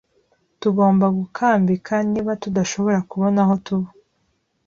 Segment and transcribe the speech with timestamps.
[0.61, 3.89] Tugomba gukambika niba tudashobora kubona aho tuba